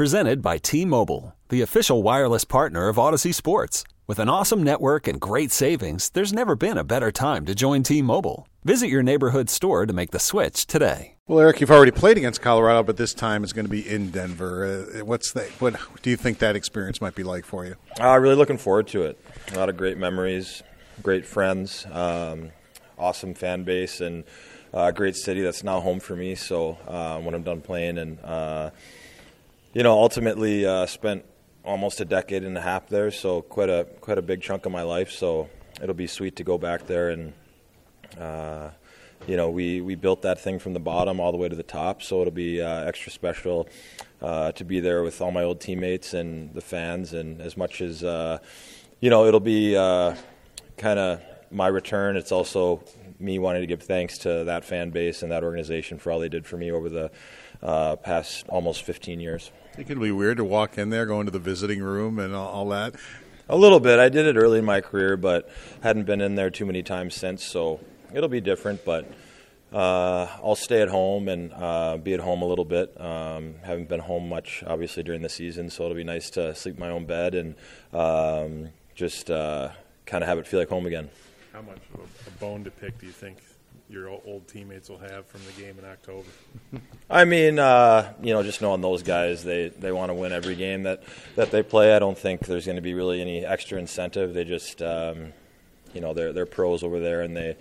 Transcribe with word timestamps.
Presented 0.00 0.40
by 0.40 0.56
T 0.56 0.86
Mobile, 0.86 1.36
the 1.50 1.60
official 1.60 2.02
wireless 2.02 2.46
partner 2.46 2.88
of 2.88 2.96
Audacy 2.96 3.34
Sports. 3.34 3.84
With 4.06 4.18
an 4.18 4.30
awesome 4.30 4.62
network 4.62 5.06
and 5.06 5.20
great 5.20 5.52
savings, 5.52 6.08
there's 6.08 6.32
never 6.32 6.56
been 6.56 6.78
a 6.78 6.84
better 6.84 7.12
time 7.12 7.44
to 7.44 7.54
join 7.54 7.82
T 7.82 8.00
Mobile. 8.00 8.48
Visit 8.64 8.88
your 8.88 9.02
neighborhood 9.02 9.50
store 9.50 9.84
to 9.84 9.92
make 9.92 10.10
the 10.10 10.18
switch 10.18 10.66
today. 10.66 11.16
Well, 11.26 11.40
Erik, 11.40 11.60
you've 11.60 11.70
already 11.70 11.90
played 11.90 12.16
against 12.16 12.40
Colorado, 12.40 12.82
but 12.82 12.96
this 12.96 13.12
time 13.12 13.44
it's 13.44 13.52
going 13.52 13.66
to 13.66 13.70
be 13.70 13.86
in 13.86 14.10
Denver. 14.10 14.88
Uh, 14.96 15.04
what's 15.04 15.32
the, 15.32 15.42
what 15.58 15.76
do 16.00 16.08
you 16.08 16.16
think 16.16 16.38
that 16.38 16.56
experience 16.56 17.02
might 17.02 17.14
be 17.14 17.22
like 17.22 17.44
for 17.44 17.66
you? 17.66 17.76
Uh, 18.00 18.18
really 18.18 18.36
looking 18.36 18.56
forward 18.56 18.86
to 18.86 19.02
it. 19.02 19.22
A 19.52 19.58
lot 19.58 19.68
of 19.68 19.76
great 19.76 19.98
memories, 19.98 20.62
great 21.02 21.26
friends, 21.26 21.84
um, 21.92 22.52
awesome 22.96 23.34
fan 23.34 23.64
base, 23.64 24.00
and 24.00 24.24
a 24.72 24.78
uh, 24.78 24.90
great 24.92 25.16
city 25.16 25.42
that's 25.42 25.62
now 25.62 25.78
home 25.80 26.00
for 26.00 26.16
me. 26.16 26.36
So 26.36 26.78
uh, 26.88 27.18
when 27.18 27.34
I'm 27.34 27.42
done 27.42 27.60
playing, 27.60 27.98
and 27.98 28.18
uh, 28.24 28.70
you 29.72 29.82
know, 29.82 29.92
ultimately 29.92 30.66
uh, 30.66 30.86
spent 30.86 31.24
almost 31.64 32.00
a 32.00 32.04
decade 32.04 32.44
and 32.44 32.56
a 32.56 32.60
half 32.60 32.88
there, 32.88 33.10
so 33.10 33.42
quite 33.42 33.68
a 33.68 33.86
quite 34.00 34.18
a 34.18 34.22
big 34.22 34.42
chunk 34.42 34.66
of 34.66 34.72
my 34.72 34.82
life. 34.82 35.10
So 35.10 35.48
it'll 35.82 35.94
be 35.94 36.06
sweet 36.06 36.36
to 36.36 36.44
go 36.44 36.58
back 36.58 36.86
there 36.86 37.10
and. 37.10 37.32
Uh, 38.18 38.70
you 39.26 39.36
know, 39.36 39.50
we, 39.50 39.80
we 39.80 39.94
built 39.94 40.22
that 40.22 40.40
thing 40.40 40.58
from 40.58 40.72
the 40.72 40.80
bottom 40.80 41.20
all 41.20 41.30
the 41.30 41.38
way 41.38 41.48
to 41.48 41.56
the 41.56 41.62
top, 41.62 42.02
so 42.02 42.20
it'll 42.20 42.32
be 42.32 42.60
uh, 42.60 42.84
extra 42.84 43.12
special 43.12 43.68
uh, 44.22 44.52
to 44.52 44.64
be 44.64 44.80
there 44.80 45.02
with 45.02 45.20
all 45.20 45.30
my 45.30 45.42
old 45.42 45.60
teammates 45.60 46.14
and 46.14 46.52
the 46.54 46.60
fans. 46.60 47.12
And 47.12 47.40
as 47.40 47.56
much 47.56 47.80
as, 47.80 48.02
uh, 48.02 48.38
you 49.00 49.10
know, 49.10 49.26
it'll 49.26 49.38
be 49.38 49.76
uh, 49.76 50.14
kind 50.76 50.98
of 50.98 51.20
my 51.50 51.66
return, 51.66 52.16
it's 52.16 52.32
also 52.32 52.82
me 53.18 53.38
wanting 53.38 53.60
to 53.60 53.66
give 53.66 53.82
thanks 53.82 54.18
to 54.18 54.44
that 54.44 54.64
fan 54.64 54.90
base 54.90 55.22
and 55.22 55.30
that 55.32 55.44
organization 55.44 55.98
for 55.98 56.10
all 56.10 56.18
they 56.18 56.28
did 56.28 56.46
for 56.46 56.56
me 56.56 56.70
over 56.70 56.88
the 56.88 57.10
uh, 57.62 57.96
past 57.96 58.46
almost 58.48 58.82
15 58.82 59.20
years. 59.20 59.50
Think 59.74 59.90
it'd 59.90 60.02
be 60.02 60.12
weird 60.12 60.38
to 60.38 60.44
walk 60.44 60.78
in 60.78 60.90
there, 60.90 61.06
go 61.06 61.20
into 61.20 61.32
the 61.32 61.38
visiting 61.38 61.80
room, 61.80 62.18
and 62.18 62.34
all, 62.34 62.48
all 62.48 62.68
that. 62.70 62.94
A 63.48 63.56
little 63.56 63.80
bit. 63.80 63.98
I 63.98 64.08
did 64.08 64.26
it 64.26 64.36
early 64.36 64.58
in 64.58 64.64
my 64.64 64.80
career, 64.80 65.16
but 65.16 65.48
hadn't 65.82 66.04
been 66.04 66.20
in 66.20 66.34
there 66.34 66.50
too 66.50 66.66
many 66.66 66.82
times 66.82 67.14
since. 67.14 67.44
So 67.44 67.80
it'll 68.12 68.28
be 68.28 68.40
different, 68.40 68.84
but 68.84 69.10
uh, 69.72 70.26
I'll 70.42 70.56
stay 70.56 70.82
at 70.82 70.88
home 70.88 71.28
and 71.28 71.52
uh, 71.52 71.96
be 71.96 72.14
at 72.14 72.20
home 72.20 72.42
a 72.42 72.46
little 72.46 72.64
bit. 72.64 73.00
Um, 73.00 73.56
haven't 73.62 73.88
been 73.88 74.00
home 74.00 74.28
much, 74.28 74.62
obviously, 74.66 75.02
during 75.02 75.22
the 75.22 75.28
season, 75.28 75.70
so 75.70 75.84
it'll 75.84 75.96
be 75.96 76.04
nice 76.04 76.30
to 76.30 76.54
sleep 76.54 76.74
in 76.74 76.80
my 76.80 76.90
own 76.90 77.06
bed 77.06 77.34
and 77.34 77.54
um, 77.92 78.68
just 78.94 79.30
uh, 79.30 79.70
kind 80.06 80.22
of 80.22 80.28
have 80.28 80.38
it 80.38 80.46
feel 80.46 80.60
like 80.60 80.68
home 80.68 80.86
again. 80.86 81.08
How 81.52 81.62
much 81.62 81.78
of 81.94 82.00
a 82.26 82.30
bone 82.38 82.64
to 82.64 82.70
pick 82.70 82.98
do 82.98 83.06
you 83.06 83.12
think 83.12 83.38
your 83.90 84.08
old 84.08 84.46
teammates 84.46 84.88
will 84.88 84.98
have 84.98 85.26
from 85.26 85.40
the 85.46 85.60
game 85.60 85.76
in 85.78 85.84
October? 85.84 86.28
I 87.10 87.24
mean, 87.24 87.58
uh, 87.58 88.12
you 88.22 88.32
know, 88.32 88.42
just 88.42 88.62
knowing 88.62 88.80
those 88.80 89.02
guys, 89.02 89.42
they, 89.42 89.68
they 89.68 89.90
want 89.90 90.10
to 90.10 90.14
win 90.14 90.32
every 90.32 90.54
game 90.54 90.84
that, 90.84 91.02
that 91.34 91.50
they 91.50 91.62
play. 91.62 91.94
I 91.94 91.98
don't 91.98 92.16
think 92.16 92.46
there's 92.46 92.66
going 92.66 92.76
to 92.76 92.82
be 92.82 92.94
really 92.94 93.20
any 93.20 93.44
extra 93.44 93.78
incentive. 93.78 94.32
They 94.32 94.44
just, 94.44 94.80
um, 94.80 95.32
you 95.92 96.00
know, 96.00 96.14
they're 96.14 96.32
they're 96.32 96.46
pros 96.46 96.82
over 96.82 97.00
there, 97.00 97.22
and 97.22 97.36
they 97.36 97.56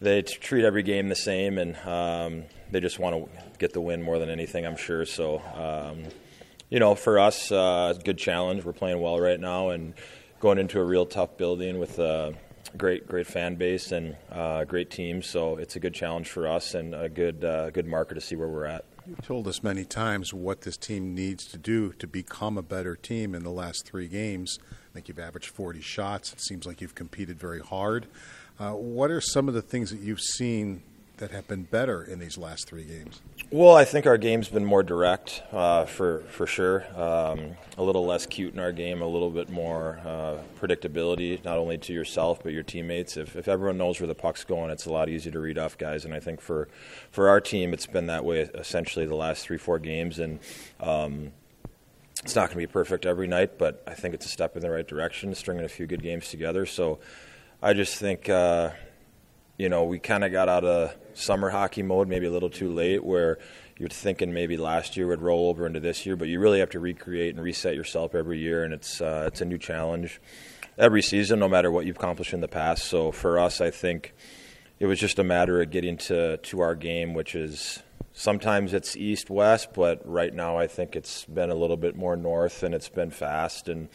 they 0.00 0.22
treat 0.22 0.64
every 0.64 0.82
game 0.82 1.08
the 1.08 1.14
same, 1.14 1.56
and 1.56 1.76
um, 1.78 2.44
they 2.70 2.80
just 2.80 2.98
want 2.98 3.16
to 3.16 3.30
get 3.58 3.72
the 3.72 3.80
win 3.80 4.02
more 4.02 4.18
than 4.18 4.28
anything. 4.28 4.66
I'm 4.66 4.76
sure. 4.76 5.06
So, 5.06 5.40
um, 5.54 6.04
you 6.68 6.78
know, 6.78 6.94
for 6.94 7.18
us, 7.18 7.50
uh, 7.50 7.88
it's 7.90 8.00
a 8.00 8.04
good 8.04 8.18
challenge. 8.18 8.64
We're 8.64 8.72
playing 8.72 9.00
well 9.00 9.18
right 9.18 9.40
now, 9.40 9.70
and 9.70 9.94
going 10.40 10.58
into 10.58 10.78
a 10.78 10.84
real 10.84 11.06
tough 11.06 11.36
building 11.36 11.78
with. 11.78 11.98
Uh, 11.98 12.32
great 12.76 13.06
great 13.06 13.26
fan 13.26 13.56
base 13.56 13.92
and 13.92 14.16
uh, 14.30 14.64
great 14.64 14.90
team. 14.90 15.22
So 15.22 15.56
it's 15.56 15.76
a 15.76 15.80
good 15.80 15.94
challenge 15.94 16.28
for 16.28 16.46
us 16.46 16.74
and 16.74 16.94
a 16.94 17.08
good 17.08 17.44
uh, 17.44 17.70
good 17.70 17.86
marker 17.86 18.14
to 18.14 18.20
see 18.20 18.36
where 18.36 18.48
we're 18.48 18.66
at. 18.66 18.84
You've 19.06 19.22
told 19.22 19.48
us 19.48 19.62
many 19.62 19.84
times 19.84 20.32
what 20.32 20.60
this 20.60 20.76
team 20.76 21.14
needs 21.14 21.44
to 21.46 21.58
do 21.58 21.92
to 21.94 22.06
become 22.06 22.58
a 22.58 22.62
better 22.62 22.94
team 22.94 23.34
in 23.34 23.42
the 23.42 23.50
last 23.50 23.86
three 23.86 24.08
games. 24.08 24.58
I 24.70 24.94
think 24.94 25.08
you've 25.08 25.18
averaged 25.18 25.48
40 25.48 25.80
shots. 25.80 26.32
It 26.32 26.40
seems 26.40 26.66
like 26.66 26.80
you've 26.80 26.94
competed 26.94 27.38
very 27.38 27.60
hard. 27.60 28.06
Uh, 28.58 28.72
what 28.72 29.10
are 29.10 29.20
some 29.20 29.48
of 29.48 29.54
the 29.54 29.62
things 29.62 29.90
that 29.90 30.00
you've 30.00 30.20
seen 30.20 30.82
that 31.20 31.30
have 31.30 31.46
been 31.46 31.62
better 31.62 32.02
in 32.02 32.18
these 32.18 32.36
last 32.36 32.66
three 32.66 32.82
games? 32.82 33.20
Well, 33.50 33.76
I 33.76 33.84
think 33.84 34.06
our 34.06 34.18
game's 34.18 34.48
been 34.48 34.64
more 34.64 34.82
direct 34.82 35.42
uh, 35.52 35.84
for 35.84 36.20
for 36.30 36.46
sure. 36.46 36.84
Um, 37.00 37.56
a 37.78 37.82
little 37.82 38.04
less 38.04 38.26
cute 38.26 38.54
in 38.54 38.58
our 38.58 38.72
game, 38.72 39.02
a 39.02 39.06
little 39.06 39.30
bit 39.30 39.50
more 39.50 40.00
uh, 40.04 40.38
predictability, 40.60 41.44
not 41.44 41.58
only 41.58 41.78
to 41.78 41.92
yourself 41.92 42.42
but 42.42 42.52
your 42.52 42.62
teammates. 42.62 43.16
If, 43.16 43.36
if 43.36 43.48
everyone 43.48 43.78
knows 43.78 44.00
where 44.00 44.06
the 44.06 44.14
puck's 44.14 44.44
going, 44.44 44.70
it's 44.70 44.86
a 44.86 44.92
lot 44.92 45.08
easier 45.08 45.32
to 45.32 45.40
read 45.40 45.58
off 45.58 45.78
guys. 45.78 46.04
And 46.04 46.14
I 46.14 46.20
think 46.20 46.40
for 46.40 46.68
for 47.10 47.28
our 47.28 47.40
team, 47.40 47.72
it's 47.72 47.86
been 47.86 48.06
that 48.06 48.24
way 48.24 48.40
essentially 48.54 49.06
the 49.06 49.14
last 49.14 49.44
three 49.44 49.58
four 49.58 49.78
games. 49.78 50.18
And 50.18 50.40
um, 50.80 51.32
it's 52.22 52.34
not 52.34 52.48
going 52.48 52.60
to 52.60 52.66
be 52.68 52.72
perfect 52.72 53.06
every 53.06 53.26
night, 53.26 53.58
but 53.58 53.82
I 53.86 53.94
think 53.94 54.14
it's 54.14 54.26
a 54.26 54.30
step 54.30 54.56
in 54.56 54.62
the 54.62 54.70
right 54.70 54.86
direction, 54.86 55.34
stringing 55.34 55.64
a 55.64 55.68
few 55.68 55.86
good 55.86 56.02
games 56.02 56.28
together. 56.30 56.66
So 56.66 56.98
I 57.62 57.74
just 57.74 57.96
think. 57.98 58.28
Uh, 58.28 58.70
you 59.60 59.68
know, 59.68 59.84
we 59.84 59.98
kind 59.98 60.24
of 60.24 60.32
got 60.32 60.48
out 60.48 60.64
of 60.64 60.96
summer 61.12 61.50
hockey 61.50 61.82
mode 61.82 62.08
maybe 62.08 62.24
a 62.24 62.30
little 62.30 62.48
too 62.48 62.72
late 62.72 63.04
where 63.04 63.38
you're 63.76 63.90
thinking 63.90 64.32
maybe 64.32 64.56
last 64.56 64.96
year 64.96 65.06
would 65.06 65.20
roll 65.20 65.50
over 65.50 65.66
into 65.66 65.80
this 65.80 66.06
year, 66.06 66.16
but 66.16 66.28
you 66.28 66.40
really 66.40 66.60
have 66.60 66.70
to 66.70 66.80
recreate 66.80 67.34
and 67.34 67.44
reset 67.44 67.74
yourself 67.74 68.14
every 68.14 68.38
year, 68.38 68.64
and 68.64 68.72
it's 68.72 69.02
uh, 69.02 69.24
it's 69.26 69.42
a 69.42 69.44
new 69.44 69.58
challenge 69.58 70.18
every 70.78 71.02
season, 71.02 71.38
no 71.38 71.46
matter 71.46 71.70
what 71.70 71.84
you've 71.84 71.96
accomplished 71.96 72.32
in 72.32 72.40
the 72.40 72.48
past. 72.48 72.86
So 72.86 73.12
for 73.12 73.38
us, 73.38 73.60
I 73.60 73.70
think 73.70 74.14
it 74.78 74.86
was 74.86 74.98
just 74.98 75.18
a 75.18 75.24
matter 75.24 75.60
of 75.60 75.70
getting 75.70 75.98
to 76.08 76.38
to 76.38 76.60
our 76.60 76.74
game, 76.74 77.12
which 77.12 77.34
is 77.34 77.82
sometimes 78.14 78.72
it's 78.72 78.96
east 78.96 79.28
west, 79.28 79.74
but 79.74 80.00
right 80.08 80.32
now 80.32 80.56
I 80.56 80.68
think 80.68 80.96
it's 80.96 81.26
been 81.26 81.50
a 81.50 81.54
little 81.54 81.76
bit 81.76 81.96
more 81.96 82.16
north, 82.16 82.62
and 82.62 82.74
it's 82.74 82.88
been 82.88 83.10
fast 83.10 83.68
and 83.68 83.90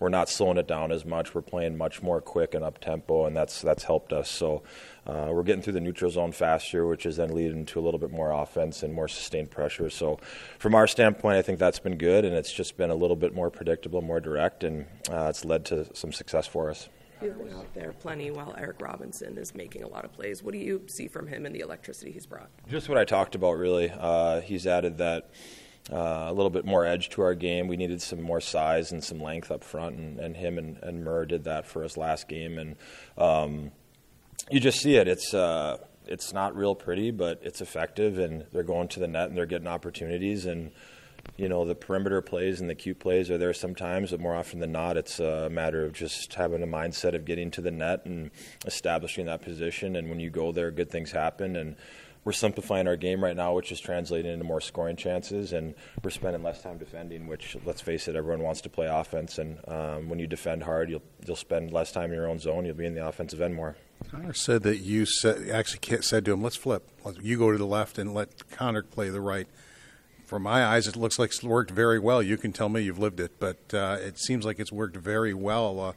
we're 0.00 0.08
not 0.08 0.28
slowing 0.28 0.56
it 0.56 0.66
down 0.66 0.90
as 0.90 1.04
much. 1.04 1.34
We're 1.34 1.42
playing 1.42 1.76
much 1.76 2.02
more 2.02 2.20
quick 2.20 2.54
and 2.54 2.64
up 2.64 2.80
tempo, 2.80 3.26
and 3.26 3.36
that's 3.36 3.60
that's 3.60 3.84
helped 3.84 4.12
us. 4.12 4.28
So 4.28 4.62
uh, 5.06 5.28
we're 5.30 5.42
getting 5.42 5.62
through 5.62 5.74
the 5.74 5.80
neutral 5.80 6.10
zone 6.10 6.32
faster, 6.32 6.86
which 6.86 7.06
is 7.06 7.16
then 7.16 7.34
leading 7.34 7.66
to 7.66 7.78
a 7.78 7.82
little 7.82 8.00
bit 8.00 8.10
more 8.10 8.32
offense 8.32 8.82
and 8.82 8.92
more 8.92 9.08
sustained 9.08 9.50
pressure. 9.50 9.90
So 9.90 10.18
from 10.58 10.74
our 10.74 10.86
standpoint, 10.86 11.36
I 11.36 11.42
think 11.42 11.58
that's 11.58 11.78
been 11.78 11.98
good, 11.98 12.24
and 12.24 12.34
it's 12.34 12.52
just 12.52 12.76
been 12.76 12.90
a 12.90 12.94
little 12.94 13.16
bit 13.16 13.34
more 13.34 13.50
predictable, 13.50 14.00
more 14.00 14.20
direct, 14.20 14.64
and 14.64 14.86
uh, 15.10 15.26
it's 15.28 15.44
led 15.44 15.66
to 15.66 15.94
some 15.94 16.12
success 16.12 16.46
for 16.46 16.70
us. 16.70 16.88
You're 17.22 17.36
out 17.54 17.74
there 17.74 17.92
plenty 17.92 18.30
while 18.30 18.54
Eric 18.56 18.80
Robinson 18.80 19.36
is 19.36 19.54
making 19.54 19.82
a 19.82 19.88
lot 19.88 20.06
of 20.06 20.12
plays. 20.14 20.42
What 20.42 20.52
do 20.52 20.58
you 20.58 20.82
see 20.86 21.06
from 21.06 21.26
him 21.26 21.44
and 21.44 21.54
the 21.54 21.60
electricity 21.60 22.12
he's 22.12 22.24
brought? 22.24 22.48
Just 22.66 22.88
what 22.88 22.96
I 22.96 23.04
talked 23.04 23.34
about, 23.34 23.58
really. 23.58 23.92
Uh, 23.94 24.40
he's 24.40 24.66
added 24.66 24.96
that 24.98 25.28
uh, 25.92 26.26
a 26.28 26.32
little 26.32 26.50
bit 26.50 26.64
more 26.64 26.84
edge 26.84 27.08
to 27.10 27.22
our 27.22 27.34
game. 27.34 27.66
We 27.66 27.76
needed 27.76 28.02
some 28.02 28.20
more 28.20 28.40
size 28.40 28.92
and 28.92 29.02
some 29.02 29.20
length 29.20 29.50
up 29.50 29.64
front, 29.64 29.96
and, 29.96 30.20
and 30.20 30.36
him 30.36 30.58
and, 30.58 30.76
and 30.82 31.04
Murr 31.04 31.24
did 31.24 31.44
that 31.44 31.66
for 31.66 31.84
us 31.84 31.96
last 31.96 32.28
game. 32.28 32.58
And 32.58 32.76
um, 33.18 33.72
you 34.50 34.60
just 34.60 34.80
see 34.80 34.96
it. 34.96 35.08
It's 35.08 35.34
uh, 35.34 35.78
it's 36.06 36.32
not 36.32 36.56
real 36.56 36.74
pretty, 36.74 37.10
but 37.10 37.40
it's 37.42 37.60
effective, 37.60 38.18
and 38.18 38.44
they're 38.52 38.62
going 38.62 38.88
to 38.88 39.00
the 39.00 39.08
net 39.08 39.28
and 39.28 39.36
they're 39.36 39.46
getting 39.46 39.68
opportunities. 39.68 40.46
And 40.46 40.70
you 41.36 41.48
know 41.48 41.64
the 41.64 41.74
perimeter 41.74 42.20
plays 42.22 42.60
and 42.60 42.68
the 42.68 42.74
cute 42.74 42.98
plays 42.98 43.30
are 43.30 43.38
there 43.38 43.52
sometimes, 43.52 44.10
but 44.10 44.20
more 44.20 44.34
often 44.34 44.60
than 44.60 44.72
not, 44.72 44.96
it's 44.96 45.20
a 45.20 45.48
matter 45.50 45.84
of 45.84 45.92
just 45.92 46.34
having 46.34 46.62
a 46.62 46.66
mindset 46.66 47.14
of 47.14 47.24
getting 47.24 47.50
to 47.52 47.60
the 47.60 47.70
net 47.70 48.04
and 48.06 48.30
establishing 48.66 49.26
that 49.26 49.42
position. 49.42 49.96
And 49.96 50.08
when 50.08 50.20
you 50.20 50.30
go 50.30 50.52
there, 50.52 50.70
good 50.70 50.90
things 50.90 51.10
happen. 51.10 51.56
And 51.56 51.76
we're 52.24 52.32
simplifying 52.32 52.86
our 52.86 52.96
game 52.96 53.22
right 53.22 53.36
now, 53.36 53.54
which 53.54 53.72
is 53.72 53.80
translating 53.80 54.32
into 54.32 54.44
more 54.44 54.60
scoring 54.60 54.96
chances, 54.96 55.52
and 55.52 55.74
we're 56.02 56.10
spending 56.10 56.42
less 56.42 56.62
time 56.62 56.78
defending. 56.78 57.26
Which, 57.26 57.56
let's 57.64 57.80
face 57.80 58.08
it, 58.08 58.16
everyone 58.16 58.42
wants 58.42 58.60
to 58.62 58.68
play 58.68 58.86
offense, 58.86 59.38
and 59.38 59.58
um, 59.68 60.08
when 60.08 60.18
you 60.18 60.26
defend 60.26 60.62
hard, 60.62 60.90
you'll 60.90 61.02
you'll 61.26 61.36
spend 61.36 61.72
less 61.72 61.92
time 61.92 62.10
in 62.10 62.16
your 62.16 62.28
own 62.28 62.38
zone. 62.38 62.64
You'll 62.66 62.74
be 62.76 62.86
in 62.86 62.94
the 62.94 63.06
offensive 63.06 63.40
end 63.40 63.54
more. 63.54 63.76
Connor 64.10 64.32
said 64.32 64.62
that 64.62 64.78
you 64.78 65.06
said, 65.06 65.48
actually 65.50 66.02
said 66.02 66.24
to 66.26 66.32
him, 66.32 66.42
"Let's 66.42 66.56
flip. 66.56 66.88
You 67.20 67.38
go 67.38 67.52
to 67.52 67.58
the 67.58 67.66
left 67.66 67.98
and 67.98 68.14
let 68.14 68.48
Connor 68.50 68.82
play 68.82 69.08
the 69.08 69.20
right." 69.20 69.48
From 70.30 70.44
my 70.44 70.64
eyes, 70.64 70.86
it 70.86 70.94
looks 70.94 71.18
like 71.18 71.30
it's 71.30 71.42
worked 71.42 71.72
very 71.72 71.98
well. 71.98 72.22
You 72.22 72.36
can 72.36 72.52
tell 72.52 72.68
me 72.68 72.82
you've 72.82 73.00
lived 73.00 73.18
it, 73.18 73.40
but 73.40 73.74
uh, 73.74 73.96
it 74.00 74.16
seems 74.16 74.44
like 74.44 74.60
it's 74.60 74.70
worked 74.70 74.96
very 74.96 75.34
well. 75.34 75.80
Uh, 75.80 75.92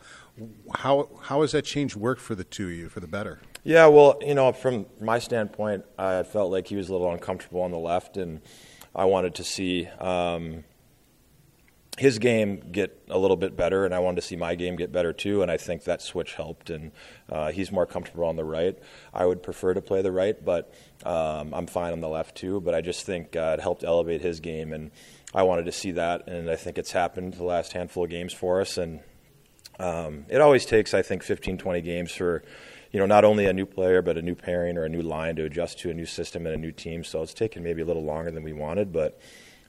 how 0.73 1.07
how 1.21 1.41
has 1.41 1.51
that 1.51 1.65
change 1.65 1.95
worked 1.95 2.19
for 2.19 2.33
the 2.33 2.43
two 2.43 2.65
of 2.65 2.71
you 2.71 2.89
for 2.89 2.99
the 2.99 3.05
better? 3.05 3.41
Yeah, 3.63 3.85
well, 3.85 4.17
you 4.25 4.33
know, 4.33 4.51
from 4.51 4.87
my 4.99 5.19
standpoint, 5.19 5.85
I 5.99 6.23
felt 6.23 6.51
like 6.51 6.65
he 6.65 6.75
was 6.75 6.89
a 6.89 6.93
little 6.93 7.11
uncomfortable 7.11 7.61
on 7.61 7.69
the 7.69 7.77
left, 7.77 8.17
and 8.17 8.41
I 8.95 9.05
wanted 9.05 9.35
to 9.35 9.43
see, 9.43 9.85
um, 9.99 10.63
his 11.97 12.17
game 12.17 12.71
get 12.71 13.03
a 13.09 13.17
little 13.17 13.37
bit 13.37 13.55
better, 13.55 13.85
and 13.85 13.93
I 13.93 13.99
wanted 13.99 14.21
to 14.21 14.27
see 14.27 14.35
my 14.35 14.55
game 14.55 14.75
get 14.75 14.91
better 14.91 15.13
too. 15.13 15.41
And 15.41 15.51
I 15.51 15.57
think 15.57 15.83
that 15.83 16.01
switch 16.01 16.33
helped, 16.33 16.69
and 16.69 16.91
uh, 17.29 17.51
he's 17.51 17.71
more 17.71 17.85
comfortable 17.85 18.25
on 18.25 18.35
the 18.35 18.43
right. 18.43 18.77
I 19.13 19.25
would 19.25 19.43
prefer 19.43 19.73
to 19.73 19.81
play 19.81 20.01
the 20.01 20.11
right, 20.11 20.43
but 20.43 20.73
um, 21.05 21.53
I'm 21.53 21.67
fine 21.67 21.93
on 21.93 21.99
the 21.99 22.09
left 22.09 22.35
too. 22.35 22.61
But 22.61 22.73
I 22.73 22.81
just 22.81 23.05
think 23.05 23.35
uh, 23.35 23.55
it 23.57 23.61
helped 23.61 23.83
elevate 23.83 24.21
his 24.21 24.39
game, 24.39 24.73
and 24.73 24.91
I 25.33 25.43
wanted 25.43 25.65
to 25.65 25.71
see 25.71 25.91
that, 25.91 26.27
and 26.27 26.49
I 26.49 26.55
think 26.55 26.77
it's 26.77 26.91
happened 26.91 27.35
the 27.35 27.43
last 27.43 27.73
handful 27.73 28.05
of 28.05 28.09
games 28.09 28.33
for 28.33 28.61
us. 28.61 28.77
And 28.77 29.01
um, 29.79 30.25
it 30.29 30.41
always 30.41 30.65
takes, 30.65 30.93
I 30.93 31.03
think, 31.03 31.23
15, 31.23 31.57
20 31.57 31.81
games 31.81 32.11
for 32.11 32.43
you 32.91 32.99
know, 32.99 33.07
not 33.07 33.25
only 33.25 33.47
a 33.47 33.53
new 33.53 33.65
player, 33.65 34.03
but 34.03 34.19
a 34.19 34.21
new 34.21 34.35
pairing 34.35 34.77
or 34.77 34.83
a 34.83 34.89
new 34.89 35.01
line 35.01 35.35
to 35.35 35.45
adjust 35.45 35.79
to 35.79 35.89
a 35.89 35.93
new 35.95 36.05
system 36.05 36.45
and 36.45 36.53
a 36.53 36.59
new 36.59 36.71
team. 36.71 37.03
So 37.03 37.23
it's 37.23 37.33
taken 37.33 37.63
maybe 37.63 37.81
a 37.81 37.85
little 37.85 38.03
longer 38.03 38.29
than 38.29 38.43
we 38.43 38.53
wanted, 38.53 38.93
but 38.93 39.19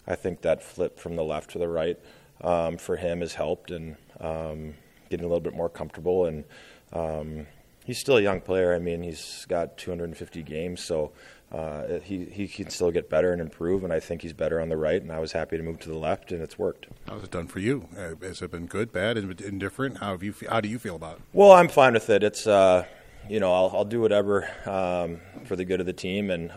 I 0.07 0.15
think 0.15 0.43
that 0.43 0.63
flip 0.63 0.99
from 0.99 1.17
the 1.17 1.25
left 1.25 1.51
to 1.51 1.59
the 1.59 1.69
right 1.69 1.99
um, 2.43 2.77
for 2.77 2.97
him 2.97 3.21
has 3.21 3.35
helped 3.35 3.71
and 3.71 3.97
um, 4.21 4.75
getting 5.11 5.25
a 5.25 5.29
little 5.29 5.41
bit 5.41 5.55
more 5.55 5.69
comfortable. 5.69 6.27
And 6.27 6.45
um, 6.93 7.47
he's 7.85 7.99
still 7.99 8.19
a 8.19 8.21
young 8.21 8.41
player. 8.41 8.75
I 8.75 8.79
mean, 8.79 9.03
he's 9.03 9.47
got 9.49 9.79
250 9.79 10.43
games, 10.43 10.83
so 10.83 11.13
uh, 11.53 12.01
he 12.01 12.25
he 12.25 12.49
can 12.49 12.69
still 12.71 12.91
get 12.91 13.09
better 13.09 13.33
and 13.33 13.41
improve. 13.41 13.85
And 13.85 13.93
I 13.93 14.01
think 14.01 14.23
he's 14.23 14.33
better 14.33 14.61
on 14.61 14.69
the 14.69 14.77
right. 14.77 15.01
And 15.01 15.11
I 15.11 15.21
was 15.21 15.33
happy 15.33 15.57
to 15.57 15.63
move 15.63 15.81
to 15.81 15.89
the 15.89 15.99
left, 15.99 16.33
and 16.33 16.43
it's 16.43 16.59
worked. 16.59 16.87
How's 17.09 17.25
it 17.25 17.31
done 17.31 17.47
for 17.47 17.61
you? 17.61 17.89
Uh, 17.97 18.15
has 18.23 18.43
it 18.43 18.51
been 18.51 18.67
good, 18.67 18.93
bad, 18.93 19.17
indifferent? 19.17 19.99
How 19.99 20.13
have 20.13 20.23
you? 20.23 20.35
How 20.49 20.61
do 20.61 20.69
you 20.69 20.79
feel 20.79 20.97
about 20.97 21.17
it? 21.17 21.23
Well, 21.33 21.53
I'm 21.53 21.69
fine 21.69 21.95
with 21.95 22.11
it. 22.11 22.23
It's. 22.23 22.47
Uh, 22.47 22.85
you 23.27 23.41
know, 23.41 23.55
I'll, 23.55 23.71
I'll 23.75 23.85
do 23.87 24.03
whatever 24.03 24.47
um, 24.67 25.19
for 25.47 25.57
the 25.57 25.65
good 25.65 25.81
of 25.81 25.87
the 25.87 25.95
team. 25.95 26.29
And 26.29 26.53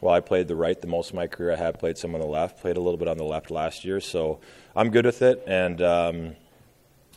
while 0.00 0.14
I 0.14 0.20
played 0.20 0.48
the 0.48 0.56
right 0.56 0.80
the 0.80 0.86
most 0.86 1.10
of 1.10 1.16
my 1.16 1.26
career, 1.26 1.52
I 1.52 1.56
have 1.56 1.78
played 1.78 1.96
some 1.96 2.14
on 2.14 2.20
the 2.20 2.26
left. 2.26 2.60
Played 2.60 2.76
a 2.76 2.80
little 2.80 2.98
bit 2.98 3.08
on 3.08 3.16
the 3.16 3.24
left 3.24 3.50
last 3.50 3.84
year, 3.84 4.00
so 4.00 4.40
I'm 4.74 4.90
good 4.90 5.06
with 5.06 5.22
it. 5.22 5.42
And 5.46 5.80
um, 5.80 6.36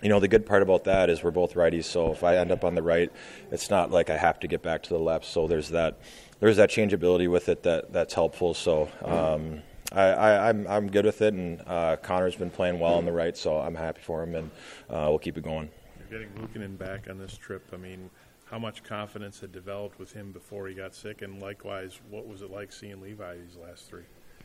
you 0.01 0.07
know, 0.07 0.19
the 0.19 0.27
good 0.27 0.45
part 0.45 0.61
about 0.61 0.85
that 0.85 1.09
is 1.09 1.23
we're 1.23 1.31
both 1.31 1.55
righties. 1.55 1.85
So 1.85 2.11
if 2.11 2.23
I 2.23 2.37
end 2.37 2.51
up 2.51 2.63
on 2.63 2.75
the 2.75 2.81
right, 2.81 3.11
it's 3.51 3.69
not 3.69 3.91
like 3.91 4.09
I 4.09 4.17
have 4.17 4.39
to 4.39 4.47
get 4.47 4.61
back 4.61 4.83
to 4.83 4.89
the 4.89 4.99
left. 4.99 5.25
So 5.25 5.47
there's 5.47 5.69
that 5.69 5.99
there's 6.39 6.57
that 6.57 6.69
changeability 6.69 7.27
with 7.27 7.49
it 7.49 7.63
that 7.63 7.91
that's 7.93 8.13
helpful. 8.13 8.53
So. 8.53 8.89
Um, 9.03 9.61
I, 9.91 10.49
am 10.49 10.67
I'm, 10.67 10.67
I'm 10.67 10.91
good 10.91 11.05
with 11.05 11.23
it, 11.23 11.33
and 11.33 11.63
uh, 11.65 11.95
Connor's 11.97 12.35
been 12.35 12.51
playing 12.51 12.79
well 12.79 12.93
on 12.93 13.05
the 13.05 13.11
right, 13.11 13.35
so 13.35 13.57
I'm 13.57 13.73
happy 13.73 14.01
for 14.03 14.21
him, 14.21 14.35
and 14.35 14.51
uh, 14.87 15.07
we'll 15.09 15.17
keep 15.17 15.35
it 15.35 15.43
going. 15.43 15.67
You're 15.97 16.19
getting 16.19 16.35
Luukkonen 16.35 16.77
back 16.77 17.09
on 17.09 17.17
this 17.17 17.35
trip. 17.35 17.67
I 17.73 17.77
mean, 17.77 18.11
how 18.49 18.57
much 18.57 18.83
confidence 18.83 19.39
had 19.39 19.51
developed 19.51 19.99
with 19.99 20.13
him 20.13 20.31
before 20.31 20.67
he 20.67 20.73
got 20.73 20.95
sick, 20.95 21.21
and 21.21 21.41
likewise, 21.41 21.99
what 22.09 22.27
was 22.27 22.41
it 22.41 22.49
like 22.49 22.71
seeing 22.71 22.99
Levi 22.99 23.35
these 23.37 23.55
last 23.55 23.87
three? 23.87 24.03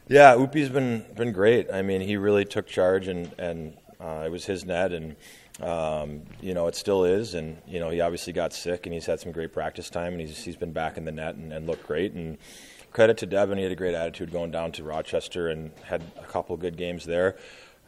Yeah, 0.08 0.36
Upi's 0.36 0.68
been 0.68 1.06
been 1.16 1.32
great. 1.32 1.72
I 1.72 1.80
mean, 1.80 2.02
he 2.02 2.16
really 2.18 2.44
took 2.44 2.66
charge, 2.66 3.08
and 3.08 3.32
and 3.38 3.76
uh, 3.98 4.24
it 4.26 4.30
was 4.30 4.44
his 4.44 4.66
net, 4.66 4.92
and 4.92 5.16
um, 5.62 6.22
you 6.42 6.52
know 6.52 6.66
it 6.66 6.74
still 6.74 7.04
is. 7.04 7.32
And 7.32 7.56
you 7.66 7.80
know 7.80 7.88
he 7.88 8.02
obviously 8.02 8.34
got 8.34 8.52
sick, 8.52 8.84
and 8.84 8.92
he's 8.92 9.06
had 9.06 9.20
some 9.20 9.32
great 9.32 9.54
practice 9.54 9.88
time, 9.88 10.12
and 10.12 10.20
he's 10.20 10.44
he's 10.44 10.56
been 10.56 10.72
back 10.72 10.98
in 10.98 11.06
the 11.06 11.12
net 11.12 11.36
and, 11.36 11.52
and 11.52 11.66
looked 11.66 11.86
great. 11.86 12.12
And 12.12 12.36
credit 12.92 13.16
to 13.18 13.26
Devin, 13.26 13.56
he 13.56 13.64
had 13.64 13.72
a 13.72 13.76
great 13.76 13.94
attitude 13.94 14.30
going 14.30 14.50
down 14.50 14.72
to 14.72 14.84
Rochester 14.84 15.48
and 15.48 15.70
had 15.84 16.02
a 16.18 16.24
couple 16.24 16.54
good 16.58 16.76
games 16.76 17.06
there. 17.06 17.36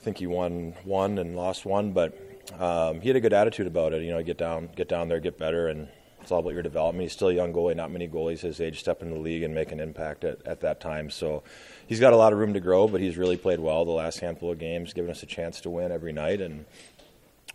I 0.01 0.03
think 0.03 0.17
he 0.17 0.27
won 0.27 0.75
one 0.85 1.19
and 1.19 1.37
lost 1.37 1.67
one, 1.67 1.93
but 1.93 2.19
um, 2.59 3.03
he 3.03 3.09
had 3.09 3.17
a 3.17 3.21
good 3.21 3.35
attitude 3.35 3.67
about 3.67 3.93
it. 3.93 4.03
You 4.03 4.13
know, 4.13 4.23
get 4.23 4.39
down, 4.39 4.71
get 4.75 4.89
down 4.89 5.09
there, 5.09 5.21
get 5.21 5.39
better, 5.39 5.69
and 5.69 5.89
it's 6.27 6.33
all 6.33 6.41
about 6.41 6.55
your 6.55 6.63
development. 6.65 7.03
He's 7.03 7.13
still 7.13 7.29
a 7.29 7.33
young 7.33 7.53
goalie. 7.53 7.77
Not 7.77 7.93
many 7.93 8.09
goalies 8.09 8.41
his 8.41 8.61
age 8.61 8.81
step 8.81 9.01
into 9.01 9.15
the 9.15 9.21
league 9.21 9.45
and 9.45 9.55
make 9.55 9.71
an 9.71 9.79
impact 9.79 10.25
at, 10.25 10.45
at 10.45 10.59
that 10.63 10.81
time. 10.81 11.09
So 11.09 11.45
he's 11.87 12.01
got 12.01 12.13
a 12.13 12.17
lot 12.17 12.33
of 12.33 12.41
room 12.41 12.53
to 12.55 12.59
grow, 12.59 12.89
but 12.89 13.01
he's 13.01 13.17
really 13.17 13.37
played 13.37 13.61
well 13.61 13.85
the 13.85 13.93
last 13.93 14.19
handful 14.19 14.51
of 14.51 14.59
games, 14.59 14.93
giving 14.93 15.09
us 15.09 15.23
a 15.23 15.27
chance 15.27 15.61
to 15.61 15.71
win 15.71 15.93
every 15.93 16.13
night. 16.13 16.41
And 16.41 16.65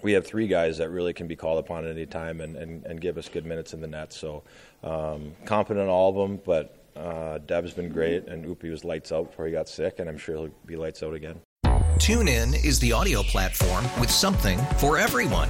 we 0.02 0.14
have 0.14 0.26
three 0.26 0.48
guys 0.48 0.78
that 0.78 0.90
really 0.90 1.12
can 1.12 1.28
be 1.28 1.36
called 1.36 1.60
upon 1.60 1.84
at 1.84 1.92
any 1.92 2.06
time 2.06 2.40
and, 2.40 2.56
and, 2.56 2.86
and 2.86 3.02
give 3.02 3.18
us 3.18 3.28
good 3.28 3.46
minutes 3.46 3.74
in 3.74 3.82
the 3.82 3.88
net. 3.88 4.14
So 4.14 4.44
um, 4.86 5.34
confident 5.44 5.84
in 5.84 5.90
all 5.90 6.08
of 6.08 6.16
them, 6.16 6.40
but 6.46 6.78
uh, 6.96 7.40
Dev's 7.40 7.74
been 7.74 7.90
great, 7.90 8.28
and 8.28 8.46
Upi 8.46 8.72
was 8.72 8.86
lights 8.86 9.12
out 9.12 9.32
before 9.32 9.48
he 9.48 9.52
got 9.52 9.68
sick, 9.68 10.00
and 10.00 10.08
I'm 10.08 10.18
sure 10.18 10.38
he'll 10.38 10.50
be 10.66 10.78
lights 10.78 11.04
out 11.04 11.14
again. 11.14 11.42
TuneIn 11.66 12.64
is 12.64 12.80
the 12.80 12.94
audio 12.94 13.22
platform 13.22 13.84
with 14.00 14.10
something 14.10 14.58
for 14.78 14.98
everyone. 14.98 15.50